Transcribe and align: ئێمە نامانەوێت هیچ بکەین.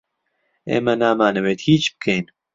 ئێمە 0.69 0.93
نامانەوێت 1.01 1.59
هیچ 1.67 1.83
بکەین. 1.93 2.25